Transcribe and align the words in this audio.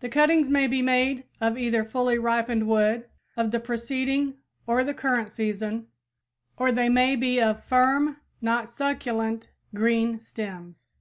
The 0.00 0.10
cuttings 0.10 0.50
may 0.50 0.66
be 0.66 0.82
made 0.82 1.24
of 1.40 1.56
either 1.56 1.82
fully 1.82 2.18
ripened 2.18 2.66
wood 2.68 3.08
of 3.38 3.52
the 3.52 3.58
preceding 3.58 4.34
or 4.66 4.84
the 4.84 4.92
current 4.92 5.30
season, 5.30 5.86
or 6.58 6.70
they 6.70 6.90
may 6.90 7.16
be 7.16 7.40
of 7.40 7.64
firm, 7.64 8.18
not 8.42 8.68
succulent 8.68 9.48
green 9.74 10.20
stems. 10.20 10.92